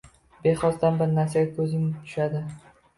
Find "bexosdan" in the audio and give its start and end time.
0.47-0.97